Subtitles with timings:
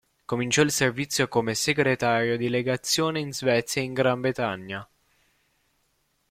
[0.25, 4.89] Cominciò il servizio come segretario di legazione in Svezia ed in Gran Bretagna.